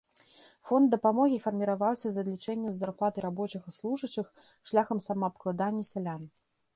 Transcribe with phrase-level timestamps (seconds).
[0.67, 4.27] Фонд дапамогі фарміраваўся з адлічэнняў з зарплаты рабочых і служачых,
[4.71, 6.21] шляхам самаабкладання сялян.